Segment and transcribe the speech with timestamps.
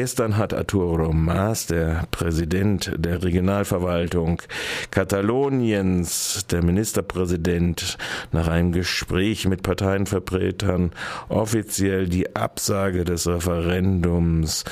[0.00, 4.40] Gestern hat Arturo Mas, der Präsident der Regionalverwaltung
[4.92, 7.98] Kataloniens, der Ministerpräsident,
[8.30, 10.92] nach einem Gespräch mit Parteienvertretern
[11.28, 14.62] offiziell die Absage des Referendums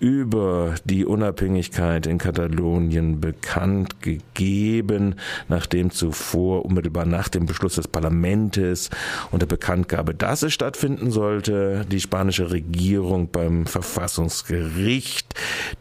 [0.00, 5.14] über die Unabhängigkeit in Katalonien bekannt gegeben,
[5.46, 8.90] nachdem zuvor unmittelbar nach dem Beschluss des Parlaments
[9.30, 15.34] und der Bekanntgabe, dass es stattfinden sollte, die spanische Regierung beim Verfassungsgericht Gericht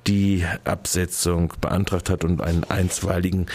[0.07, 3.47] die Absetzung beantragt hat und einen einstweiligen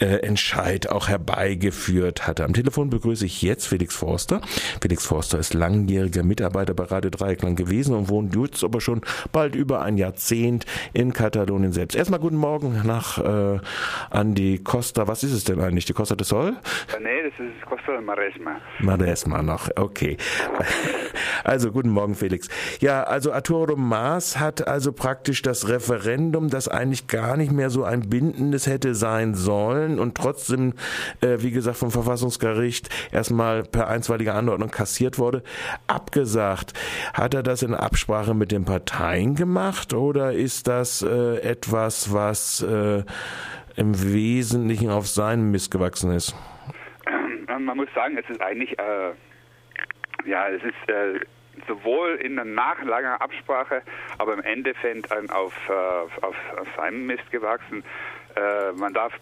[0.00, 2.44] äh, Entscheid auch herbeigeführt hatte.
[2.44, 4.40] Am Telefon begrüße ich jetzt Felix Forster.
[4.80, 9.54] Felix Forster ist langjähriger Mitarbeiter bei Radio Dreieckland gewesen und wohnt jetzt aber schon bald
[9.54, 11.96] über ein Jahrzehnt in Katalonien selbst.
[11.96, 13.60] Erstmal guten Morgen nach äh,
[14.10, 15.06] an die Costa.
[15.06, 15.84] Was ist es denn eigentlich?
[15.84, 16.56] Die Costa del Sol?
[17.02, 18.60] Nee, das ist Costa del Maresma.
[18.80, 20.16] Maresma noch, okay.
[21.44, 22.48] Also guten Morgen, Felix.
[22.80, 27.68] Ja, also Arturo Maas hat also also praktisch das Referendum, das eigentlich gar nicht mehr
[27.68, 30.72] so ein bindendes hätte sein sollen und trotzdem,
[31.20, 35.42] äh, wie gesagt, vom Verfassungsgericht erstmal per einstweiliger Anordnung kassiert wurde,
[35.86, 36.72] abgesagt.
[37.12, 42.62] Hat er das in Absprache mit den Parteien gemacht oder ist das äh, etwas, was
[42.62, 43.02] äh,
[43.76, 46.34] im Wesentlichen auf seinen Mist gewachsen ist?
[47.06, 49.12] Ähm, man muss sagen, es ist eigentlich, äh,
[50.24, 51.20] ja, es ist äh,
[51.70, 53.82] sowohl in der nachlanger Absprache,
[54.18, 57.84] aber im Endeffekt auf, äh, auf, auf seinem Mist gewachsen.
[58.34, 59.12] Äh, man darf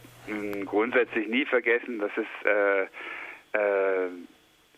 [0.64, 2.82] grundsätzlich nie vergessen, dass es, äh,
[3.58, 4.08] äh,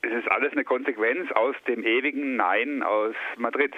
[0.02, 3.74] es ist alles eine Konsequenz aus dem ewigen Nein aus Madrid.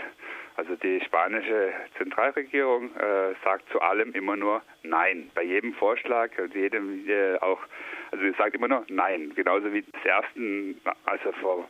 [0.56, 5.31] Also die spanische Zentralregierung äh, sagt zu allem immer nur Nein.
[5.34, 7.61] Bei jedem Vorschlag und jedem äh, auch,
[8.11, 9.33] also sie sagt immer nur Nein.
[9.34, 11.69] Genauso wie das ersten, also vor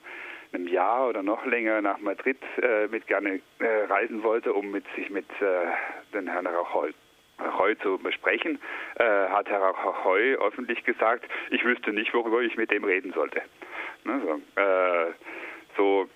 [0.52, 4.84] einem Jahr oder noch länger nach Madrid äh, mit gerne äh, reisen wollte, um mit
[4.96, 5.66] sich mit äh,
[6.14, 6.92] den Herrn Rajoy
[7.38, 8.60] Rajoy zu besprechen,
[8.96, 13.42] äh, hat Herr Rajoy öffentlich gesagt, ich wüsste nicht, worüber ich mit dem reden sollte.
[14.04, 15.12] Ne, so, äh,
[15.76, 16.08] so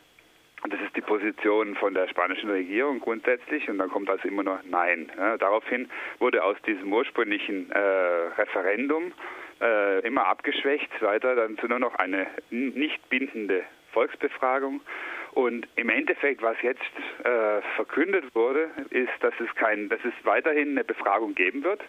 [0.68, 4.58] das ist die Position von der spanischen Regierung grundsätzlich und dann kommt also immer noch
[4.64, 5.12] Nein.
[5.16, 9.12] Ja, daraufhin wurde aus diesem ursprünglichen äh, Referendum
[9.60, 13.64] äh, immer abgeschwächt, weiter dann zu nur noch eine nicht bindende
[13.96, 14.82] Volksbefragung.
[15.32, 16.80] Und im Endeffekt, was jetzt
[17.24, 21.80] äh, verkündet wurde, ist, dass es kein, dass es weiterhin eine Befragung geben wird,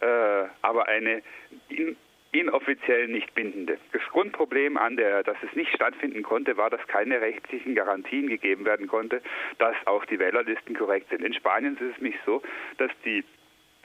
[0.00, 1.22] äh, aber eine
[1.68, 1.96] in,
[2.32, 3.78] inoffiziell nicht bindende.
[3.92, 8.64] Das Grundproblem an der, dass es nicht stattfinden konnte, war, dass keine rechtlichen Garantien gegeben
[8.64, 9.22] werden konnte,
[9.58, 11.24] dass auch die Wählerlisten korrekt sind.
[11.24, 12.42] In Spanien ist es nämlich so,
[12.78, 13.24] dass die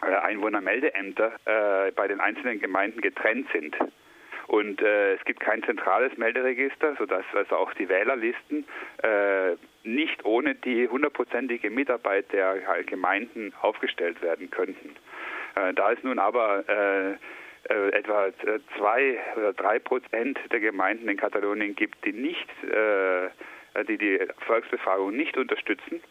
[0.01, 3.75] äh, Einwohnermeldeämter äh, bei den einzelnen Gemeinden getrennt sind.
[4.51, 8.65] Und äh, es gibt kein zentrales Melderegister, sodass also auch die Wählerlisten
[9.01, 14.97] äh, nicht ohne die hundertprozentige Mitarbeit der Gemeinden aufgestellt werden könnten.
[15.55, 17.11] Äh, da es nun aber äh,
[17.73, 18.27] äh, etwa
[18.77, 23.29] zwei oder drei Prozent der Gemeinden in Katalonien gibt, die nicht, äh,
[23.87, 26.03] die die Volksbefragung nicht unterstützen,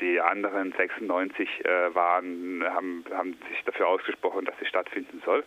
[0.00, 1.48] die anderen 96
[1.94, 5.44] waren, haben, haben sich dafür ausgesprochen, dass sie stattfinden soll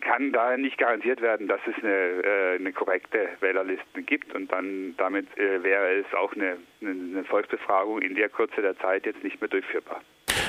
[0.00, 4.94] kann daher nicht garantiert werden, dass es eine, äh, eine korrekte Wählerliste gibt und dann
[4.96, 9.40] damit äh, wäre es auch eine, eine Volksbefragung in der Kürze der Zeit jetzt nicht
[9.40, 10.00] mehr durchführbar.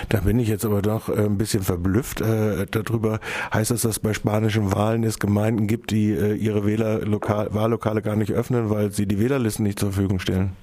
[0.10, 3.20] Da bin ich jetzt aber doch äh, ein bisschen verblüfft äh, darüber.
[3.54, 8.02] Heißt das, dass es bei spanischen Wahlen es Gemeinden gibt, die äh, ihre Wählerlokal Wahllokale
[8.02, 10.56] gar nicht öffnen, weil sie die Wählerlisten nicht zur Verfügung stellen?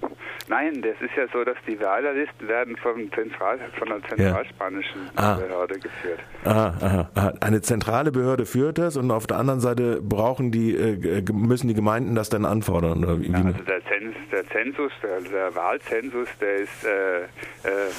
[0.48, 5.22] Nein, das ist ja so, dass die Wahlerlisten werden vom Zentral, von der zentralspanischen ja.
[5.22, 5.34] ah.
[5.36, 6.20] Behörde geführt.
[6.44, 7.32] Ah, aha, aha.
[7.40, 11.74] Eine zentrale Behörde führt das und auf der anderen Seite brauchen die, äh, müssen die
[11.74, 13.04] Gemeinden das dann anfordern?
[13.04, 17.26] Oder wie, ja, also der, Zens, der Zensus, der, der, Wahlzensus, der ist äh, äh,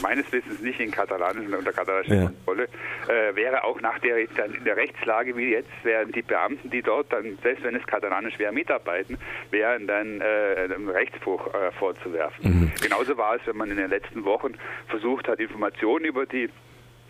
[0.01, 2.25] meines Wissens nicht in katalanischen unter katalanischer ja.
[2.25, 2.67] Kontrolle.
[3.07, 7.11] Äh, wäre auch nach der, in der Rechtslage wie jetzt, wären die Beamten, die dort
[7.11, 9.17] dann, selbst wenn es katalanisch wäre, mitarbeiten,
[9.49, 11.71] wären dann äh, einem Rechtsbruch äh,
[12.31, 12.59] vorzuwerfen.
[12.61, 12.71] Mhm.
[12.81, 14.53] Genauso war es, wenn man in den letzten Wochen
[14.87, 16.49] versucht hat, Informationen über die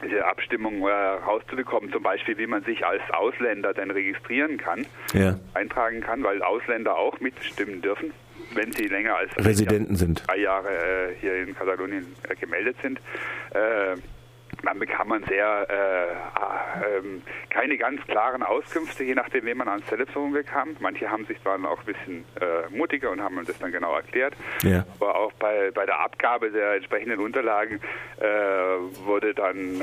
[0.04, 5.40] diese Abstimmung äh, rauszubekommen, zum Beispiel wie man sich als Ausländer dann registrieren kann, ja.
[5.54, 8.12] eintragen kann, weil Ausländer auch mitstimmen dürfen,
[8.54, 10.22] wenn sie länger als Residenten sind.
[10.28, 13.00] drei Jahre äh, hier in Katalonien äh, gemeldet sind.
[13.52, 13.96] Äh,
[14.66, 16.12] dann bekam man sehr äh,
[16.98, 17.02] äh,
[17.50, 20.76] keine ganz klaren Auskünfte, je nachdem, wen man ans Telefon bekam.
[20.80, 24.34] Manche haben sich dann auch ein bisschen äh, mutiger und haben das dann genau erklärt.
[24.64, 24.86] Ja.
[25.00, 27.80] Aber auch bei, bei der Abgabe der entsprechenden Unterlagen
[28.18, 28.26] äh,
[29.06, 29.82] wurde dann,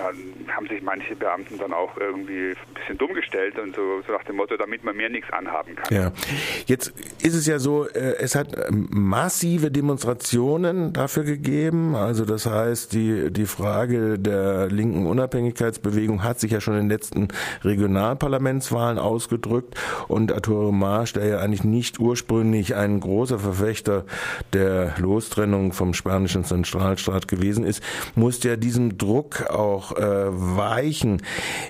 [0.48, 4.24] haben sich manche Beamten dann auch irgendwie ein bisschen dumm gestellt und so, so nach
[4.24, 5.94] dem Motto, damit man mir nichts anhaben kann.
[5.94, 6.12] Ja.
[6.66, 6.88] Jetzt
[7.22, 11.94] ist es ja so, äh, es hat ähm, massive Demonstrationen dafür gegeben.
[11.94, 16.90] Also das heißt, die, die Frage der linken Unabhängigkeitsbewegung hat sich ja schon in den
[16.90, 17.28] letzten
[17.62, 19.74] Regionalparlamentswahlen ausgedrückt
[20.08, 24.04] und Arturo Marsch, der ja eigentlich nicht ursprünglich ein großer Verfechter
[24.52, 27.82] der Lostrennung vom spanischen Zentralstaat gewesen ist,
[28.14, 31.22] musste ja diesem Druck auch äh, weichen.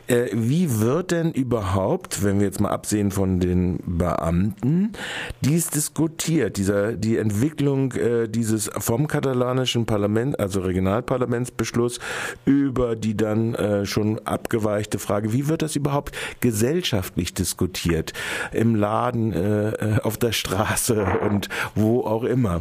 [0.07, 4.93] Äh, wie wird denn überhaupt, wenn wir jetzt mal absehen von den Beamten,
[5.41, 12.01] dies diskutiert, dieser die Entwicklung äh, dieses vom katalanischen Parlament, also Regionalparlamentsbeschluss
[12.45, 18.13] über die dann äh, schon abgeweichte Frage, wie wird das überhaupt gesellschaftlich diskutiert?
[18.53, 22.61] Im Laden, äh, äh auf der Straße und wo auch immer?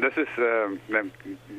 [0.00, 1.10] Das ist äh, eine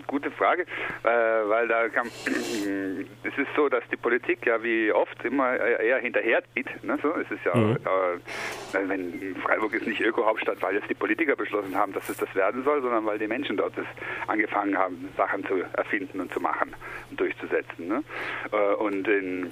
[0.08, 0.64] gute Frage,
[1.04, 6.00] äh, weil da kann, es ist so, dass die Politik ja wie oft immer eher
[6.00, 6.84] hinterherzieht.
[6.84, 6.98] Ne?
[7.02, 7.76] So, es ist ja, mhm.
[7.76, 12.34] äh, wenn Freiburg ist nicht Öko-Hauptstadt, weil jetzt die Politiker beschlossen haben, dass es das
[12.36, 13.86] werden soll, sondern weil die Menschen dort das
[14.28, 16.76] angefangen haben, Sachen zu erfinden und zu machen
[17.10, 17.88] und durchzusetzen.
[17.88, 18.04] Ne?
[18.52, 19.52] Äh, und in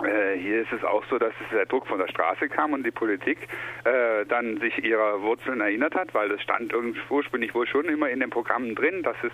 [0.00, 3.48] hier ist es auch so, dass der Druck von der Straße kam und die Politik
[3.84, 6.74] äh, dann sich ihrer Wurzeln erinnert hat, weil das stand
[7.10, 9.32] ursprünglich wohl schon immer in den Programmen drin, dass es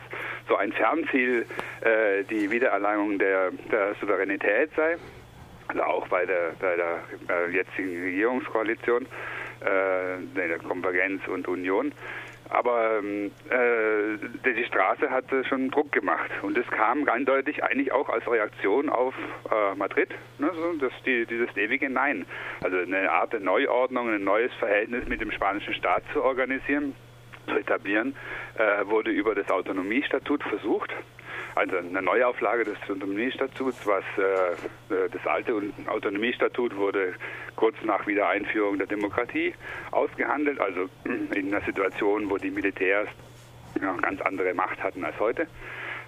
[0.48, 1.46] so ein Fernziel
[1.80, 4.96] äh, die Wiedererlangung der, der Souveränität sei.
[5.68, 6.98] Also auch bei der, bei der
[7.28, 9.06] äh, jetzigen Regierungskoalition,
[9.60, 11.92] äh, der Konvergenz und Union.
[12.50, 16.30] Aber ähm, äh, die Straße hatte schon Druck gemacht.
[16.42, 19.14] Und es kam eindeutig eigentlich auch als Reaktion auf
[19.50, 22.26] äh, Madrid, ne, so, dass die, dieses ewige Nein,
[22.62, 26.94] also eine Art der Neuordnung, ein neues Verhältnis mit dem spanischen Staat zu organisieren,
[27.46, 28.14] zu etablieren,
[28.58, 30.92] äh, wurde über das Autonomiestatut versucht
[31.54, 35.54] also eine Neuauflage des Autonomiestatuts, was äh, äh, das alte
[35.86, 37.14] Autonomiestatut wurde
[37.56, 39.54] kurz nach Wiedereinführung der Demokratie
[39.90, 40.88] ausgehandelt, also
[41.34, 43.08] in einer Situation, wo die Militärs
[43.80, 45.46] ja, ganz andere Macht hatten als heute.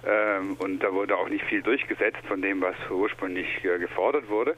[0.05, 4.55] Ähm, und da wurde auch nicht viel durchgesetzt von dem, was ursprünglich äh, gefordert wurde.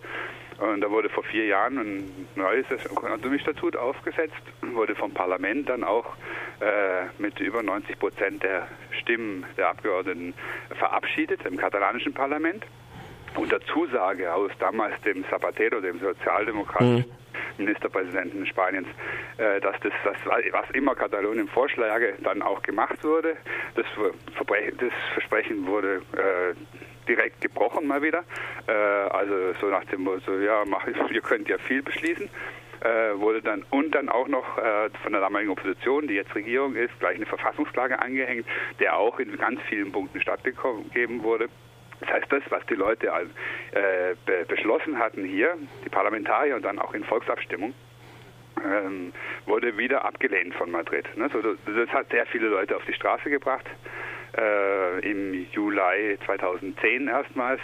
[0.58, 6.06] Und da wurde vor vier Jahren ein neues Autonomiestatut aufgesetzt, wurde vom Parlament dann auch
[6.62, 8.68] äh, mit über 90 Prozent der
[9.02, 10.34] Stimmen der Abgeordneten
[10.78, 12.66] verabschiedet im katalanischen Parlament.
[13.36, 17.26] Unter Zusage aus damals dem Zapatero, dem Sozialdemokratischen mhm.
[17.58, 18.88] Ministerpräsidenten Spaniens,
[19.38, 23.36] äh, dass das, das, was immer Katalonien vorschläge, dann auch gemacht wurde.
[23.76, 23.86] Das,
[24.38, 26.54] das Versprechen wurde äh,
[27.08, 28.24] direkt gebrochen mal wieder.
[28.68, 32.30] Äh, also so nach dem Motto, ja, mach, ihr könnt ja viel beschließen.
[32.82, 36.76] Äh, wurde dann und dann auch noch äh, von der damaligen Opposition, die jetzt Regierung
[36.76, 38.46] ist, gleich eine Verfassungsklage angehängt,
[38.80, 41.48] der auch in ganz vielen Punkten stattgegeben wurde.
[42.02, 46.78] Das heißt, das, was die Leute äh, be beschlossen hatten hier, die Parlamentarier und dann
[46.78, 47.74] auch in Volksabstimmung,
[48.64, 49.14] ähm,
[49.46, 51.06] wurde wieder abgelehnt von Madrid.
[51.18, 51.30] Ne?
[51.32, 53.66] So, das hat sehr viele Leute auf die Straße gebracht
[54.38, 57.62] äh, im Juli 2010 erstmals.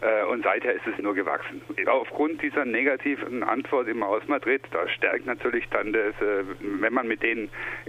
[0.00, 1.62] Äh, und seither ist es nur gewachsen.
[1.86, 7.08] Aufgrund dieser negativen Antwort immer aus Madrid, da stärkt natürlich dann das, äh, wenn man
[7.08, 7.48] mit denen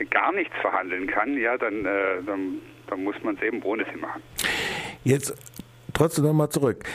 [0.09, 3.99] gar nichts verhandeln kann, ja, dann, äh, dann, dann muss man es eben ohne sie
[3.99, 4.21] machen.
[5.03, 5.35] Jetzt
[5.93, 6.85] trotzdem nochmal zurück.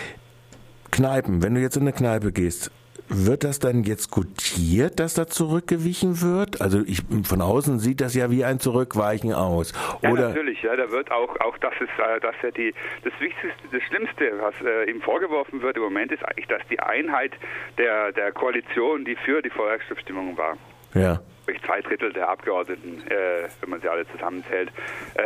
[0.91, 2.71] Kneipen, wenn du jetzt in eine Kneipe gehst,
[3.13, 6.61] wird das dann jetzt gutiert, dass da zurückgewichen wird?
[6.61, 9.73] Also ich, von außen sieht das ja wie ein Zurückweichen aus.
[10.03, 12.75] Oder ja, natürlich, ja, da wird auch, auch das ist, äh, dass ja die,
[13.05, 16.81] das Wichtigste, das Schlimmste, was äh, ihm vorgeworfen wird im Moment, ist eigentlich, dass die
[16.81, 17.33] Einheit
[17.79, 20.57] der, der Koalition, die für die Volksabstimmung war,
[20.95, 21.21] ja
[21.65, 24.71] zwei Drittel der Abgeordneten, äh, wenn man sie alle zusammenzählt,
[25.15, 25.23] äh,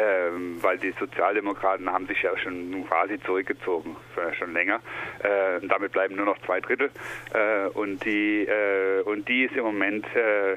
[0.60, 3.96] weil die Sozialdemokraten haben sich ja schon quasi zurückgezogen,
[4.38, 4.80] schon länger.
[5.20, 6.90] Äh, damit bleiben nur noch zwei Drittel.
[7.32, 10.56] Äh, und, die, äh, und die ist im Moment äh,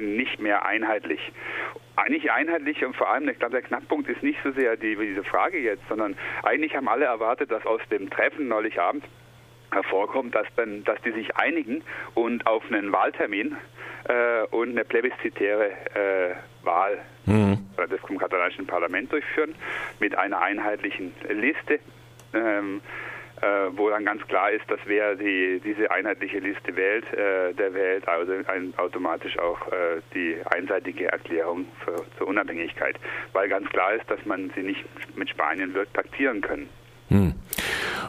[0.00, 1.32] nicht mehr einheitlich.
[1.96, 5.24] Eigentlich einheitlich und vor allem, ich glaube, der Knackpunkt ist nicht so sehr die, diese
[5.24, 9.04] Frage jetzt, sondern eigentlich haben alle erwartet, dass aus dem Treffen neulich Abend
[9.70, 11.82] hervorkommt, dass, dann, dass die sich einigen
[12.14, 13.56] und auf einen Wahltermin
[14.08, 17.58] äh, und eine plebiszitäre äh, Wahl mhm.
[17.90, 19.54] des katalanischen Parlament durchführen
[20.00, 21.80] mit einer einheitlichen Liste.
[22.32, 22.80] Ähm,
[23.44, 27.74] äh, wo dann ganz klar ist, dass wer die, diese einheitliche Liste wählt, äh, der
[27.74, 32.96] wählt also ein, automatisch auch äh, die einseitige Erklärung für, zur Unabhängigkeit,
[33.32, 34.84] weil ganz klar ist, dass man sie nicht
[35.16, 36.68] mit Spanien wird paktieren können.
[37.08, 37.34] Hm.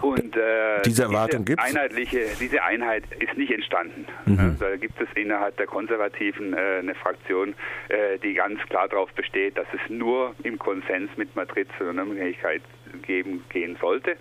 [0.06, 4.06] Und äh, diese Erwartung gibt einheitliche, diese Einheit ist nicht entstanden.
[4.26, 4.58] Mhm.
[4.60, 7.56] Da gibt es innerhalb der Konservativen äh, eine Fraktion,
[7.90, 12.62] äh, die ganz klar darauf besteht, dass es nur im Konsens mit Madrid zur Unabhängigkeit
[13.02, 14.12] geben, gehen sollte.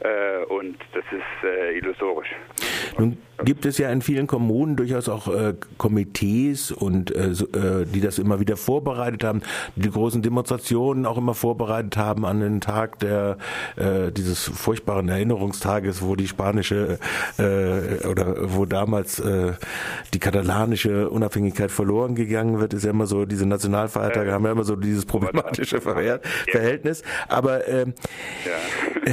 [0.00, 2.30] Äh, und das ist äh, illusorisch.
[2.96, 8.00] Nun gibt es ja in vielen Kommunen durchaus auch äh, Komitees und äh, äh, die
[8.00, 9.42] das immer wieder vorbereitet haben,
[9.76, 13.38] die, die großen Demonstrationen auch immer vorbereitet haben an den Tag der
[13.76, 16.98] äh, dieses furchtbaren Erinnerungstages, wo die spanische
[17.38, 19.52] äh, oder wo damals äh,
[20.14, 24.52] die katalanische Unabhängigkeit verloren gegangen wird, ist ja immer so diese Nationalfeiertage äh, haben ja
[24.52, 27.02] immer so dieses problematische Ver Verhältnis.
[27.28, 27.94] Aber ähm,
[28.44, 29.12] ja.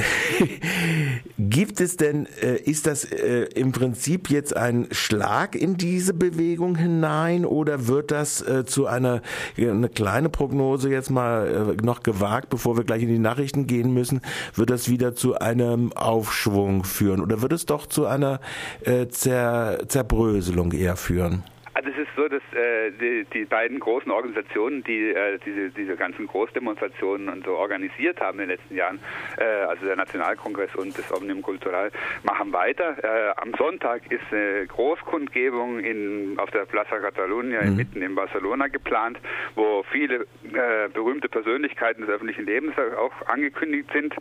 [1.38, 6.76] gibt es denn äh, ist das äh, im Prinzip jetzt ein Schlag in diese Bewegung
[6.76, 9.22] hinein oder wird das äh, zu einer
[9.58, 13.94] eine kleine Prognose jetzt mal äh, noch gewagt, bevor wir gleich in die Nachrichten gehen
[13.94, 14.20] müssen,
[14.54, 18.40] wird das wieder zu einem Aufschwung führen oder wird es doch zu einer
[18.82, 21.44] äh, Zer Zerbröselung eher führen?
[21.80, 25.96] Also es ist so, dass äh, die, die, beiden großen Organisationen, die äh, diese, diese
[25.96, 29.00] ganzen Großdemonstrationen und so organisiert haben in den letzten Jahren,
[29.38, 31.90] äh, also der Nationalkongress und das Omnium Cultural,
[32.22, 33.02] machen weiter.
[33.02, 37.76] Äh, am Sonntag ist eine Großkundgebung in, auf der Plaza Catalunya mhm.
[37.76, 39.16] mitten in Barcelona geplant,
[39.54, 44.14] wo viele äh, berühmte Persönlichkeiten des öffentlichen Lebens auch angekündigt sind.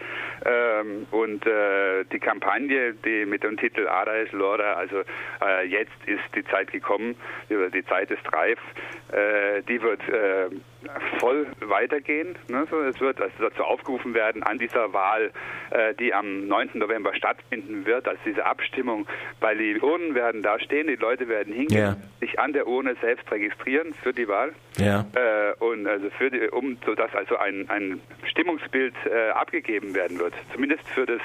[0.46, 5.04] Ähm, und äh, die Kampagne, die mit dem Titel Ada es Lora, also
[5.68, 7.16] jetzt ist die Zeit gekommen,
[7.50, 8.60] die Zeit ist reif,
[9.12, 10.50] äh, die wird äh,
[11.20, 12.38] voll weitergehen.
[12.48, 12.66] Ne?
[12.70, 15.32] So, es wird also dazu aufgerufen werden, an dieser Wahl,
[15.72, 16.72] äh, die am 9.
[16.76, 19.08] November stattfinden wird, also diese Abstimmung,
[19.40, 21.98] weil die Urnen werden da stehen, die Leute werden hingehen, ja.
[22.20, 24.54] sich an der Urne selbst registrieren für die Wahl.
[24.78, 25.06] Ja.
[25.16, 30.34] Äh, und also für die, um sodass also ein, ein Stimmungsbild äh, abgegeben werden wird,
[30.54, 31.22] zumindest für das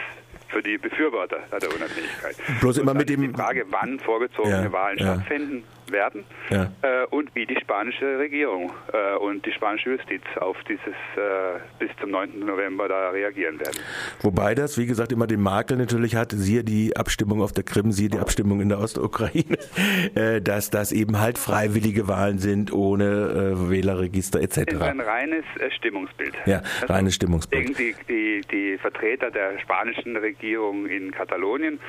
[0.55, 2.37] für die Befürworter der Unabhängigkeit.
[2.61, 5.15] Bloß immer mit dem die Frage, wann vorgezogene ja, Wahlen ja.
[5.15, 6.71] stattfinden werden ja.
[6.83, 11.91] äh, und wie die spanische Regierung äh, und die spanische Justiz auf dieses äh, bis
[12.01, 12.39] zum 9.
[12.39, 13.79] November da reagieren werden.
[14.23, 17.93] Wobei das, wie gesagt, immer den Makel natürlich hat, siehe die Abstimmung auf der Krim,
[17.93, 19.59] siehe die Abstimmung in der Ostukraine,
[20.15, 24.55] äh, dass das eben halt freiwillige Wahlen sind ohne äh, Wählerregister etc.
[24.55, 26.35] Das ist ein reines äh, Stimmungsbild.
[26.47, 27.79] Ja, reines Stimmungsbild.
[27.79, 31.81] Die, die, die Vertreter der spanischen Regierung in Katalonien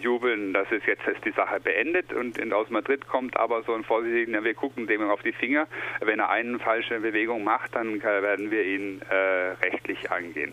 [0.00, 3.74] jubeln, dass es jetzt ist die Sache beendet und in aus Madrid kommt aber so
[3.74, 5.66] ein vorsichtiger, wir gucken dem auf die Finger.
[6.00, 10.52] Wenn er eine falsche Bewegung macht, dann werden wir ihn äh, rechtlich angehen.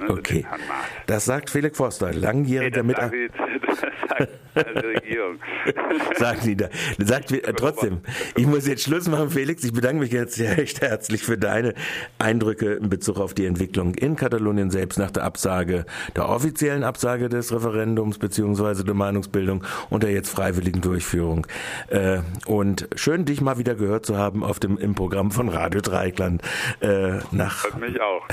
[0.00, 0.46] Ne, okay.
[1.06, 3.34] Das sagt Felix Forster, langjähriger nee, Mitarbeiter.
[4.14, 5.38] Das sagt die Regierung.
[6.16, 6.68] sagt sie da.
[6.98, 8.02] Sagt trotzdem,
[8.36, 9.64] ich muss jetzt Schluss machen, Felix.
[9.64, 11.74] Ich bedanke mich jetzt recht herzlich für deine
[12.18, 17.28] Eindrücke in Bezug auf die Entwicklung in Katalonien selbst nach der Absage, der offiziellen Absage
[17.28, 21.46] des Referendums beziehungsweise der Meinungsbildung und der jetzt freiwilligen Durchführung.
[21.88, 25.80] Äh, und schön, dich mal wieder gehört zu haben auf dem, im Programm von Radio
[25.80, 26.42] Dreikland.
[26.80, 28.26] Äh, nach, Freut mich auch.